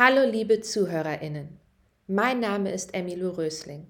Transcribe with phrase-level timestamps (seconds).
[0.00, 1.58] Hallo liebe Zuhörerinnen,
[2.06, 3.88] mein Name ist Emilu Rösling.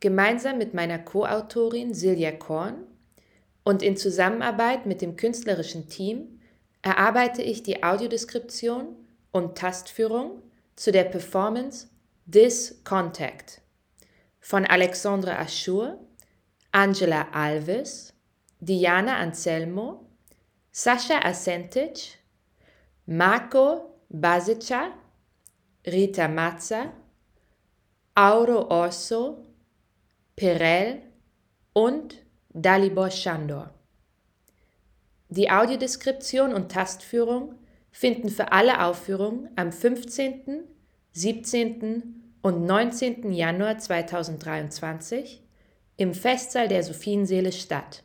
[0.00, 2.86] Gemeinsam mit meiner Co-Autorin Silja Korn
[3.62, 6.40] und in Zusammenarbeit mit dem künstlerischen Team
[6.80, 8.96] erarbeite ich die Audiodeskription
[9.30, 10.40] und Tastführung
[10.74, 11.88] zu der Performance
[12.32, 13.60] This Contact
[14.40, 15.98] von Alexandre Aschur,
[16.72, 18.14] Angela Alves,
[18.60, 20.06] Diana Anselmo,
[20.72, 22.16] Sascha Asentic,
[23.04, 24.94] Marco Basica,
[25.86, 26.92] Rita Mazza,
[28.14, 29.46] Auro Orso,
[30.36, 31.00] Perel
[31.72, 32.16] und
[32.50, 33.72] Dalibor Shandor.
[35.30, 37.54] Die Audiodeskription und Tastführung
[37.90, 40.64] finden für alle Aufführungen am 15.,
[41.12, 42.34] 17.
[42.42, 43.32] und 19.
[43.32, 45.42] Januar 2023
[45.96, 48.04] im Festsaal der Sophienseele statt.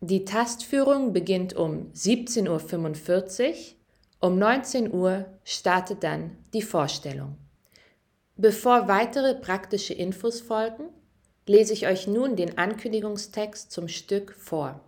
[0.00, 3.54] Die Tastführung beginnt um 17.45 Uhr,
[4.22, 7.36] um 19 Uhr startet dann die Vorstellung.
[8.36, 10.84] Bevor weitere praktische Infos folgen,
[11.46, 14.80] lese ich euch nun den Ankündigungstext zum Stück vor.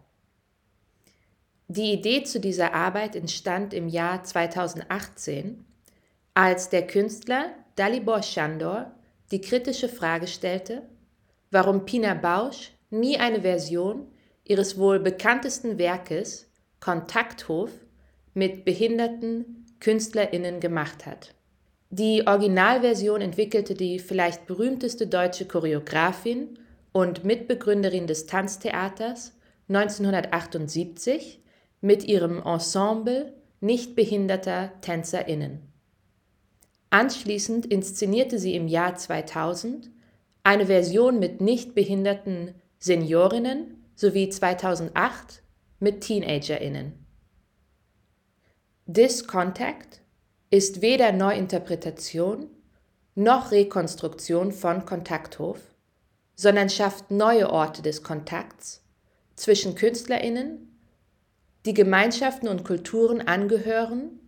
[1.66, 5.64] Die Idee zu dieser Arbeit entstand im Jahr 2018,
[6.34, 8.92] als der Künstler Dalibor Shandor
[9.32, 10.82] die kritische Frage stellte,
[11.50, 14.06] warum Pina Bausch nie eine Version
[14.44, 16.48] ihres wohl bekanntesten Werkes
[16.78, 17.72] Kontakthof
[18.34, 21.34] mit behinderten Künstlerinnen gemacht hat.
[21.90, 26.58] Die Originalversion entwickelte die vielleicht berühmteste deutsche Choreografin
[26.92, 29.32] und Mitbegründerin des Tanztheaters
[29.68, 31.40] 1978
[31.80, 35.60] mit ihrem Ensemble nichtbehinderter Tänzerinnen.
[36.90, 39.90] Anschließend inszenierte sie im Jahr 2000
[40.42, 45.42] eine Version mit nichtbehinderten Seniorinnen sowie 2008
[45.80, 47.03] mit Teenagerinnen.
[48.92, 50.02] This Contact
[50.50, 52.50] ist weder Neuinterpretation
[53.14, 55.58] noch Rekonstruktion von Kontakthof,
[56.34, 58.82] sondern schafft neue Orte des Kontakts
[59.36, 60.78] zwischen Künstlerinnen,
[61.64, 64.20] die Gemeinschaften und Kulturen angehören,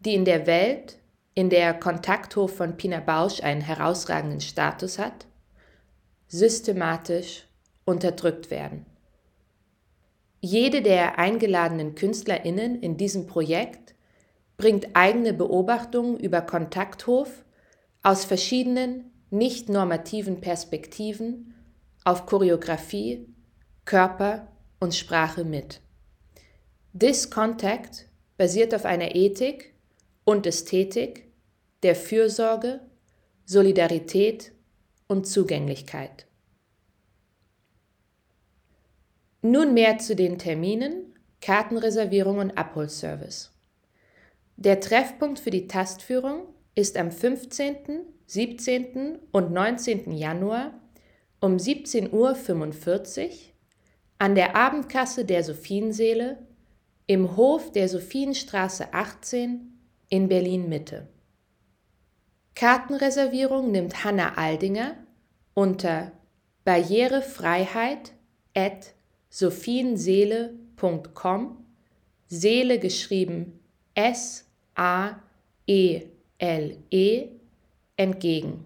[0.00, 0.98] die in der Welt,
[1.34, 5.26] in der Kontakthof von Pina Bausch einen herausragenden Status hat,
[6.28, 7.46] systematisch
[7.84, 8.86] unterdrückt werden.
[10.40, 13.96] Jede der eingeladenen Künstlerinnen in diesem Projekt
[14.58, 17.44] bringt eigene Beobachtungen über Kontakthof
[18.02, 21.54] aus verschiedenen nicht normativen Perspektiven
[22.04, 23.32] auf Choreografie,
[23.84, 24.48] Körper
[24.80, 25.80] und Sprache mit.
[26.98, 29.74] This Contact basiert auf einer Ethik
[30.24, 31.32] und Ästhetik
[31.82, 32.80] der Fürsorge,
[33.44, 34.52] Solidarität
[35.06, 36.26] und Zugänglichkeit.
[39.42, 43.52] Nun mehr zu den Terminen, Kartenreservierung und Abholservice.
[44.60, 47.76] Der Treffpunkt für die Tastführung ist am 15.,
[48.26, 49.20] 17.
[49.30, 50.10] und 19.
[50.10, 50.74] Januar
[51.40, 52.36] um 17.45 Uhr
[54.18, 56.44] an der Abendkasse der Sophienseele
[57.06, 61.06] im Hof der Sophienstraße 18 in Berlin Mitte.
[62.56, 64.96] Kartenreservierung nimmt Hanna Aldinger
[65.54, 66.10] unter
[66.64, 68.12] barrierefreiheit
[68.56, 68.92] at
[69.30, 71.64] sophienseele.com,
[72.26, 73.60] Seele geschrieben
[73.94, 74.47] S-A-E-L-E,
[74.78, 76.02] -E,
[77.96, 78.64] entgegen.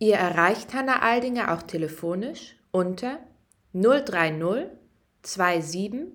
[0.00, 3.18] Ihr erreicht Hanna Aldinger auch telefonisch unter
[3.72, 4.68] 030
[5.22, 6.12] 27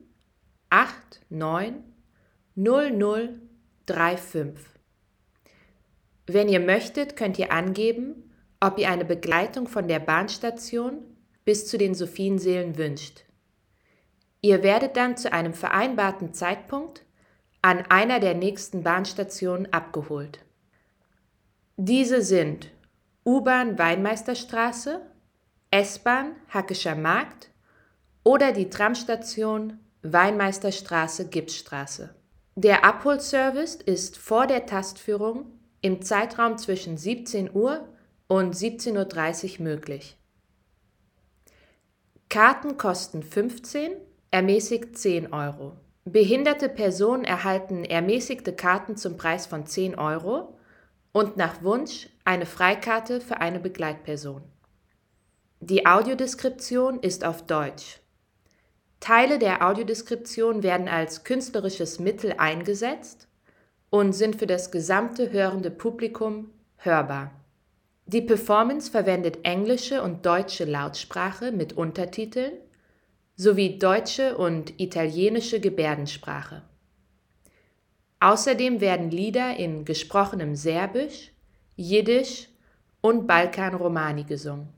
[1.29, 1.93] 89
[2.55, 4.73] 0035.
[6.27, 10.99] Wenn ihr möchtet, könnt ihr angeben, ob ihr eine Begleitung von der Bahnstation
[11.43, 13.25] bis zu den Sophienseelen wünscht.
[14.41, 17.02] Ihr werdet dann zu einem vereinbarten Zeitpunkt
[17.63, 20.39] an einer der nächsten Bahnstationen abgeholt.
[21.77, 22.69] Diese sind
[23.25, 25.01] U-Bahn Weinmeisterstraße,
[25.71, 27.49] S-Bahn Hackischer Markt
[28.23, 32.13] oder die Tramstation Weinmeisterstraße Gipsstraße.
[32.55, 35.45] Der Abholservice ist vor der Tastführung
[35.81, 37.87] im Zeitraum zwischen 17 Uhr
[38.27, 40.17] und 17.30 Uhr möglich.
[42.27, 43.93] Karten kosten 15,
[44.31, 45.77] ermäßigt 10 Euro.
[46.05, 50.57] Behinderte Personen erhalten ermäßigte Karten zum Preis von 10 Euro
[51.13, 54.43] und nach Wunsch eine Freikarte für eine Begleitperson.
[55.61, 58.01] Die Audiodeskription ist auf Deutsch.
[58.99, 63.29] Teile der Audiodeskription werden als künstlerisches Mittel eingesetzt
[63.89, 67.31] und sind für das gesamte hörende Publikum hörbar.
[68.07, 72.53] Die Performance verwendet englische und deutsche Lautsprache mit Untertiteln
[73.35, 76.61] sowie deutsche und italienische Gebärdensprache.
[78.19, 81.31] Außerdem werden Lieder in gesprochenem Serbisch,
[81.75, 82.47] Jiddisch
[83.01, 84.69] und Balkan-Romani gesungen.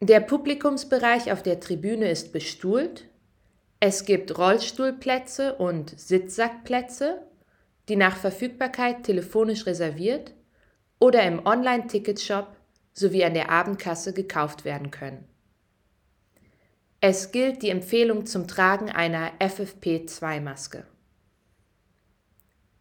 [0.00, 3.08] Der Publikumsbereich auf der Tribüne ist bestuhlt.
[3.80, 7.22] Es gibt Rollstuhlplätze und Sitzsackplätze,
[7.88, 10.34] die nach Verfügbarkeit telefonisch reserviert
[10.98, 12.56] oder im Online-Ticketshop
[12.92, 15.29] sowie an der Abendkasse gekauft werden können.
[17.02, 20.84] Es gilt die Empfehlung zum Tragen einer FFP2-Maske.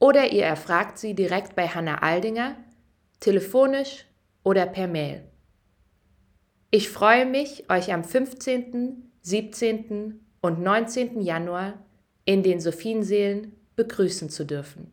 [0.00, 2.56] oder ihr erfragt sie direkt bei Hanna Aldinger,
[3.20, 4.06] telefonisch
[4.42, 5.22] oder per Mail.
[6.72, 10.26] Ich freue mich, euch am 15., 17.
[10.40, 11.20] und 19.
[11.20, 11.74] Januar
[12.24, 14.90] in den Sophienseelen begrüßen zu dürfen.